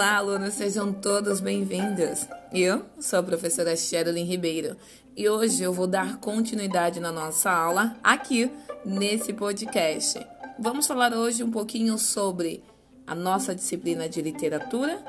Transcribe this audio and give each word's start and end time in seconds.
Olá, 0.00 0.16
alunos, 0.16 0.54
sejam 0.54 0.94
todos 0.94 1.40
bem-vindos. 1.40 2.26
Eu 2.50 2.86
sou 2.98 3.18
a 3.18 3.22
professora 3.22 3.76
Sherilyn 3.76 4.24
Ribeiro 4.24 4.74
e 5.14 5.28
hoje 5.28 5.62
eu 5.62 5.74
vou 5.74 5.86
dar 5.86 6.16
continuidade 6.16 6.98
na 7.00 7.12
nossa 7.12 7.50
aula 7.50 7.94
aqui 8.02 8.50
nesse 8.82 9.34
podcast. 9.34 10.26
Vamos 10.58 10.86
falar 10.86 11.12
hoje 11.12 11.44
um 11.44 11.50
pouquinho 11.50 11.98
sobre 11.98 12.64
a 13.06 13.14
nossa 13.14 13.54
disciplina 13.54 14.08
de 14.08 14.22
literatura 14.22 15.04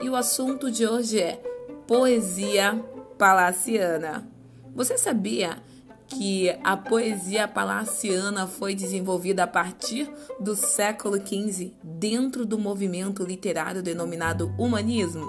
e 0.00 0.08
o 0.08 0.16
assunto 0.16 0.70
de 0.70 0.86
hoje 0.86 1.20
é 1.20 1.38
poesia 1.86 2.82
palaciana. 3.18 4.26
Você 4.74 4.96
sabia 4.96 5.58
que 6.10 6.50
a 6.64 6.76
poesia 6.76 7.46
palaciana 7.46 8.46
foi 8.46 8.74
desenvolvida 8.74 9.44
a 9.44 9.46
partir 9.46 10.12
do 10.40 10.56
século 10.56 11.16
XV 11.16 11.72
dentro 11.82 12.44
do 12.44 12.58
movimento 12.58 13.22
literário 13.22 13.82
denominado 13.82 14.52
humanismo. 14.58 15.26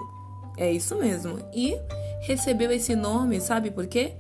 É 0.58 0.72
isso 0.72 0.96
mesmo. 0.96 1.38
E 1.54 1.76
recebeu 2.22 2.72
esse 2.72 2.96
nome, 2.96 3.40
sabe 3.40 3.70
por 3.70 3.88
quê? 3.88 4.16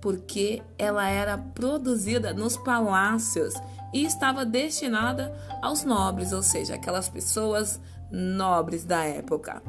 Porque 0.00 0.62
ela 0.78 1.08
era 1.08 1.36
produzida 1.36 2.32
nos 2.32 2.56
palácios 2.56 3.54
e 3.92 4.04
estava 4.04 4.44
destinada 4.44 5.34
aos 5.60 5.84
nobres, 5.84 6.32
ou 6.32 6.42
seja, 6.42 6.76
aquelas 6.76 7.08
pessoas 7.08 7.80
nobres 8.10 8.84
da 8.84 9.04
época. 9.04 9.62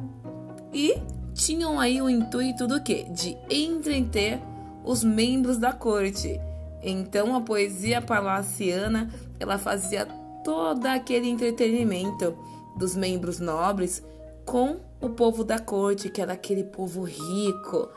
E 0.72 0.94
tinham 1.34 1.80
aí 1.80 2.00
o 2.00 2.08
intuito 2.08 2.66
do 2.66 2.80
quê? 2.82 3.06
De 3.10 3.36
entreter 3.50 4.40
os 4.84 5.04
membros 5.04 5.58
da 5.58 5.72
corte. 5.72 6.40
Então 6.82 7.34
a 7.34 7.40
poesia 7.40 8.00
palaciana, 8.00 9.10
ela 9.38 9.58
fazia 9.58 10.06
todo 10.44 10.86
aquele 10.86 11.28
entretenimento 11.28 12.36
dos 12.76 12.94
membros 12.94 13.40
nobres 13.40 14.02
com 14.44 14.80
o 15.00 15.10
povo 15.10 15.44
da 15.44 15.58
corte, 15.58 16.08
que 16.08 16.22
era 16.22 16.32
aquele 16.32 16.64
povo 16.64 17.02
rico. 17.02 17.88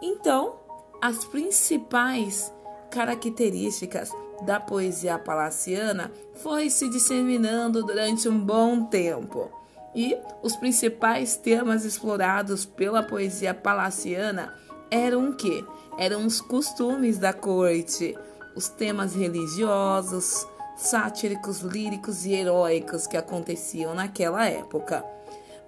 Então, 0.00 0.54
as 1.02 1.24
principais 1.24 2.52
características 2.90 4.10
da 4.42 4.60
poesia 4.60 5.18
palaciana 5.18 6.12
foi 6.34 6.70
se 6.70 6.88
disseminando 6.88 7.82
durante 7.82 8.28
um 8.28 8.38
bom 8.38 8.84
tempo. 8.84 9.50
E 9.94 10.16
os 10.42 10.56
principais 10.56 11.36
temas 11.36 11.84
explorados 11.84 12.64
pela 12.64 13.02
poesia 13.02 13.54
palaciana 13.54 14.52
eram 14.90 15.30
o 15.30 15.34
quê? 15.34 15.64
eram 15.98 16.24
os 16.26 16.40
costumes 16.40 17.18
da 17.18 17.32
corte, 17.32 18.16
os 18.54 18.68
temas 18.68 19.12
religiosos, 19.14 20.46
sátíricos, 20.76 21.60
líricos 21.60 22.26
e 22.26 22.32
heróicos 22.32 23.06
que 23.06 23.16
aconteciam 23.16 23.94
naquela 23.94 24.44
época. 24.46 25.04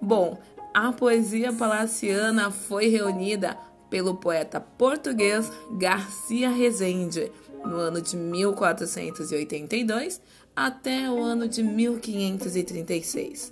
Bom, 0.01 0.37
a 0.73 0.91
poesia 0.91 1.53
palaciana 1.53 2.51
foi 2.51 2.87
reunida 2.87 3.57
pelo 3.89 4.15
poeta 4.15 4.59
português 4.59 5.49
Garcia 5.71 6.49
Rezende 6.49 7.31
no 7.65 7.77
ano 7.77 8.01
de 8.01 8.17
1482 8.17 10.21
até 10.55 11.09
o 11.09 11.23
ano 11.23 11.47
de 11.47 11.63
1536. 11.63 13.51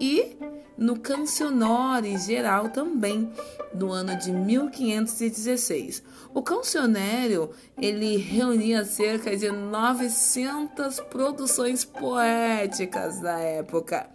E 0.00 0.36
no 0.76 0.98
Cancionore 0.98 2.18
Geral 2.18 2.68
também, 2.68 3.30
do 3.72 3.90
ano 3.90 4.16
de 4.18 4.30
1516. 4.32 6.02
O 6.34 6.42
cancionário 6.42 7.50
ele 7.80 8.16
reunia 8.16 8.84
cerca 8.84 9.36
de 9.36 9.50
900 9.50 11.00
produções 11.00 11.84
poéticas 11.84 13.20
da 13.20 13.38
época. 13.38 14.08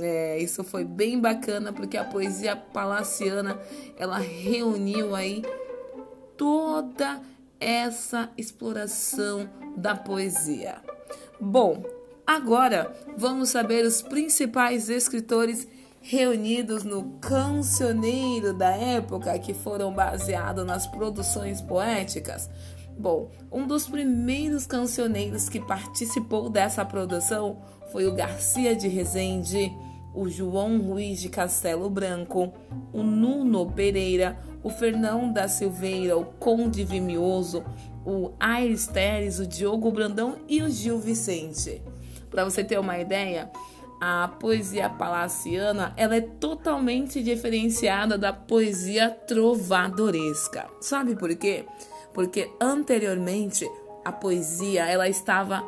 É, 0.00 0.38
isso 0.38 0.62
foi 0.62 0.84
bem 0.84 1.18
bacana 1.18 1.72
porque 1.72 1.96
a 1.96 2.04
poesia 2.04 2.54
palaciana 2.54 3.58
ela 3.96 4.18
reuniu 4.18 5.14
aí 5.14 5.42
toda 6.36 7.20
essa 7.58 8.30
exploração 8.36 9.48
da 9.76 9.96
poesia. 9.96 10.76
Bom, 11.40 11.82
agora 12.26 12.94
vamos 13.16 13.48
saber 13.48 13.84
os 13.86 14.02
principais 14.02 14.90
escritores 14.90 15.66
reunidos 16.00 16.84
no 16.84 17.18
cancioneiro 17.20 18.52
da 18.52 18.70
época 18.70 19.38
que 19.38 19.52
foram 19.52 19.92
baseados 19.92 20.64
nas 20.64 20.86
produções 20.86 21.60
poéticas? 21.60 22.48
Bom, 22.98 23.30
um 23.52 23.66
dos 23.66 23.86
primeiros 23.86 24.66
cancioneiros 24.66 25.48
que 25.48 25.60
participou 25.60 26.50
dessa 26.50 26.84
produção 26.84 27.58
foi 27.92 28.06
o 28.06 28.14
Garcia 28.14 28.74
de 28.74 28.88
Rezende, 28.88 29.72
o 30.14 30.28
João 30.28 30.80
Ruiz 30.80 31.20
de 31.20 31.28
Castelo 31.28 31.88
Branco, 31.88 32.52
o 32.92 33.02
Nuno 33.02 33.70
Pereira, 33.70 34.36
o 34.62 34.70
Fernão 34.70 35.32
da 35.32 35.46
Silveira, 35.46 36.16
o 36.18 36.24
Conde 36.24 36.82
Vimioso, 36.82 37.64
o 38.04 38.32
Aires 38.40 38.86
Teres, 38.86 39.38
o 39.38 39.46
Diogo 39.46 39.92
Brandão 39.92 40.36
e 40.48 40.60
o 40.62 40.68
Gil 40.68 40.98
Vicente. 40.98 41.80
Para 42.30 42.44
você 42.44 42.64
ter 42.64 42.78
uma 42.78 42.98
ideia, 42.98 43.50
a 44.00 44.28
poesia 44.28 44.88
palaciana 44.88 45.92
ela 45.96 46.16
é 46.16 46.20
totalmente 46.20 47.22
diferenciada 47.22 48.16
da 48.16 48.32
poesia 48.32 49.10
trovadoresca. 49.10 50.68
Sabe 50.80 51.16
por 51.16 51.34
quê? 51.36 51.64
Porque 52.14 52.50
anteriormente 52.60 53.68
a 54.04 54.12
poesia 54.12 54.86
ela 54.86 55.08
estava 55.08 55.62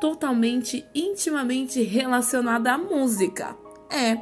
totalmente 0.00 0.84
intimamente 0.94 1.82
relacionada 1.82 2.72
à 2.72 2.78
música. 2.78 3.56
É, 3.90 4.20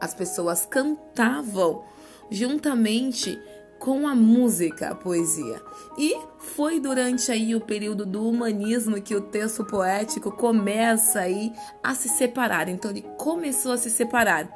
as 0.00 0.14
pessoas 0.14 0.66
cantavam 0.66 1.84
juntamente 2.30 3.38
com 3.84 4.08
a 4.08 4.14
música, 4.14 4.88
a 4.88 4.94
poesia. 4.94 5.60
E 5.98 6.18
foi 6.38 6.80
durante 6.80 7.30
aí 7.30 7.54
o 7.54 7.60
período 7.60 8.06
do 8.06 8.26
humanismo 8.26 8.98
que 9.02 9.14
o 9.14 9.20
texto 9.20 9.62
poético 9.62 10.32
começa 10.32 11.20
aí 11.20 11.52
a 11.82 11.94
se 11.94 12.08
separar. 12.08 12.70
Então 12.70 12.90
ele 12.90 13.04
começou 13.18 13.72
a 13.72 13.76
se 13.76 13.90
separar. 13.90 14.48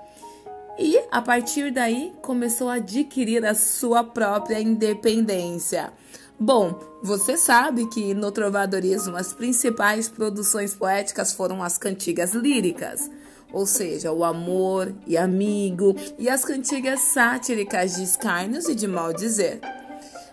E 0.79 0.99
a 1.11 1.21
partir 1.21 1.71
daí 1.71 2.15
começou 2.23 2.71
a 2.71 2.77
adquirir 2.77 3.45
a 3.45 3.55
sua 3.55 4.03
própria 4.03 4.63
independência. 4.63 5.93
Bom, 6.41 6.81
você 7.03 7.37
sabe 7.37 7.87
que 7.91 8.15
no 8.15 8.33
trovadorismo 8.33 9.15
as 9.15 9.35
principais 9.35 10.09
produções 10.09 10.75
poéticas 10.75 11.35
foram 11.35 11.63
as 11.63 11.77
cantigas 11.77 12.33
líricas 12.33 13.11
ou 13.53 13.67
seja, 13.67 14.13
o 14.13 14.25
amor 14.25 14.95
e 15.07 15.17
amigo, 15.17 15.95
e 16.19 16.29
as 16.29 16.45
cantigas 16.45 17.01
sátíricas 17.01 17.97
de 17.97 18.05
escárnios 18.05 18.69
e 18.69 18.75
de 18.75 18.87
mal 18.87 19.13
dizer. 19.13 19.61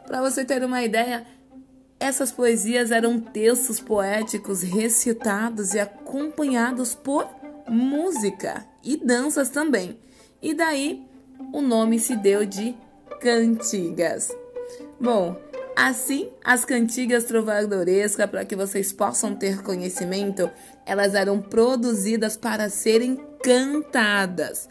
Para 0.05 0.21
você 0.21 0.45
ter 0.45 0.63
uma 0.63 0.83
ideia, 0.83 1.25
essas 1.99 2.31
poesias 2.31 2.91
eram 2.91 3.19
textos 3.19 3.79
poéticos 3.79 4.61
recitados 4.61 5.73
e 5.73 5.79
acompanhados 5.79 6.93
por 6.93 7.27
música 7.67 8.65
e 8.83 8.97
danças 8.97 9.49
também. 9.49 9.97
E 10.41 10.53
daí 10.53 11.03
o 11.53 11.61
nome 11.61 11.99
se 11.99 12.15
deu 12.15 12.45
de 12.45 12.75
cantigas. 13.19 14.31
Bom, 14.99 15.35
Assim, 15.75 16.29
as 16.43 16.63
cantigas 16.63 17.25
trovadorescas, 17.25 18.29
para 18.29 18.45
que 18.45 18.55
vocês 18.55 18.93
possam 18.93 19.35
ter 19.35 19.61
conhecimento, 19.61 20.49
elas 20.85 21.13
eram 21.13 21.41
produzidas 21.41 22.37
para 22.37 22.69
serem 22.69 23.19
cantadas, 23.43 24.69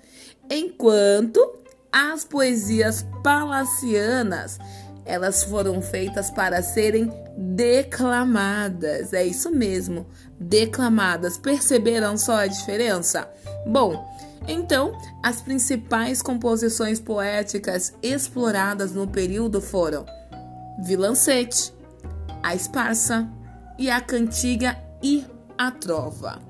enquanto 0.51 1.59
as 1.93 2.25
poesias 2.25 3.07
palacianas, 3.23 4.59
elas 5.05 5.45
foram 5.45 5.83
feitas 5.83 6.31
para 6.31 6.63
serem 6.63 7.13
declamadas. 7.37 9.13
É 9.13 9.25
isso 9.25 9.51
mesmo, 9.51 10.07
declamadas. 10.41 11.37
Perceberam 11.37 12.17
só 12.17 12.37
a 12.37 12.47
diferença? 12.47 13.31
Bom, 13.67 14.03
então, 14.49 14.99
as 15.23 15.41
principais 15.41 16.21
composições 16.21 16.99
poéticas 16.99 17.93
exploradas 18.03 18.93
no 18.93 19.07
período 19.07 19.61
foram 19.61 20.05
Vilancete, 20.79 21.73
a 22.43 22.55
Esparsa 22.55 23.29
e 23.79 23.91
a 23.91 24.01
Cantiga 24.01 24.77
e 25.03 25.25
a 25.57 25.71
Trova. 25.71 26.41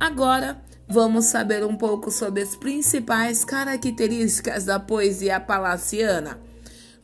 Agora, 0.00 0.60
vamos 0.88 1.26
saber 1.26 1.64
um 1.64 1.76
pouco 1.76 2.10
sobre 2.10 2.42
as 2.42 2.56
principais 2.56 3.44
características 3.44 4.64
da 4.64 4.80
poesia 4.80 5.38
palaciana. 5.38 6.38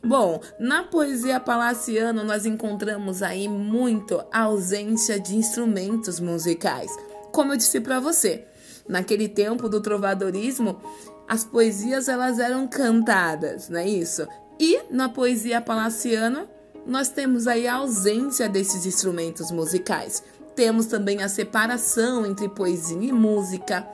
Bom, 0.03 0.39
na 0.59 0.83
poesia 0.83 1.39
palaciana 1.39 2.23
nós 2.23 2.45
encontramos 2.45 3.23
aí 3.23 3.47
muito 3.47 4.23
a 4.31 4.41
ausência 4.41 5.19
de 5.19 5.35
instrumentos 5.35 6.19
musicais. 6.19 6.91
Como 7.31 7.53
eu 7.53 7.57
disse 7.57 7.81
para 7.81 7.99
você, 7.99 8.45
naquele 8.87 9.27
tempo 9.27 9.67
do 9.67 9.81
trovadorismo, 9.81 10.79
as 11.27 11.43
poesias 11.43 12.07
elas 12.07 12.39
eram 12.39 12.67
cantadas, 12.67 13.67
não 13.67 13.79
é 13.79 13.87
isso? 13.87 14.27
E 14.59 14.83
na 14.91 15.09
poesia 15.09 15.59
palaciana 15.59 16.47
nós 16.85 17.09
temos 17.09 17.47
aí 17.47 17.67
a 17.67 17.75
ausência 17.75 18.47
desses 18.47 18.85
instrumentos 18.85 19.51
musicais. 19.51 20.23
Temos 20.55 20.85
também 20.85 21.21
a 21.21 21.29
separação 21.29 22.25
entre 22.25 22.47
poesia 22.47 23.01
e 23.01 23.11
música. 23.11 23.87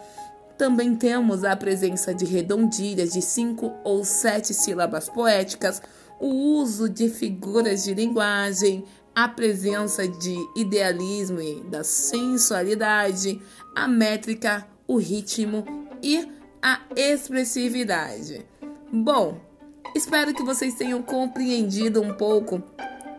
Também 0.58 0.96
temos 0.96 1.44
a 1.44 1.56
presença 1.56 2.14
de 2.14 2.26
redondilhas 2.26 3.14
de 3.14 3.22
cinco 3.22 3.74
ou 3.84 4.04
sete 4.04 4.54
sílabas 4.54 5.10
poéticas, 5.10 5.82
o 6.20 6.28
uso 6.28 6.88
de 6.88 7.10
figuras 7.10 7.84
de 7.84 7.94
linguagem, 7.96 8.86
a 9.16 9.28
presença 9.28 10.08
de 10.08 10.36
idealismo 10.56 11.42
e 11.42 11.64
da 11.64 11.84
sensualidade, 11.84 13.42
a 13.76 13.88
métrica, 13.88 14.68
o 14.88 14.98
ritmo 14.98 15.66
e 16.04 16.30
a 16.62 16.82
expressividade. 16.96 18.46
Bom, 18.92 19.51
espero 19.96 20.34
que 20.34 20.44
vocês 20.44 20.76
tenham 20.76 21.02
compreendido 21.02 22.02
um 22.02 22.14
pouco 22.14 22.62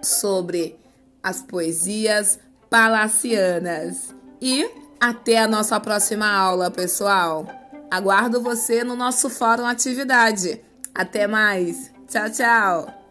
sobre 0.02 0.78
as 1.22 1.42
poesias 1.42 2.38
palacianas. 2.68 4.14
E 4.40 4.68
até 5.00 5.38
a 5.38 5.48
nossa 5.48 5.78
próxima 5.78 6.26
aula, 6.26 6.70
pessoal. 6.70 7.46
Aguardo 7.90 8.40
você 8.40 8.82
no 8.82 8.96
nosso 8.96 9.28
fórum 9.28 9.66
atividade. 9.66 10.60
Até 10.94 11.26
mais. 11.26 11.92
Tchau, 12.08 12.30
tchau. 12.30 13.01